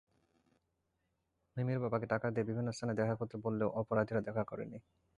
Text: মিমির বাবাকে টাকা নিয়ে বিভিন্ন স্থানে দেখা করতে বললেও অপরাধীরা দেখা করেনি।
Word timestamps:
মিমির 1.57 1.79
বাবাকে 1.79 2.07
টাকা 2.13 2.25
নিয়ে 2.27 2.47
বিভিন্ন 2.49 2.69
স্থানে 2.73 2.93
দেখা 2.99 3.15
করতে 3.19 3.35
বললেও 3.45 3.69
অপরাধীরা 3.81 4.21
দেখা 4.27 4.43
করেনি। 4.43 4.77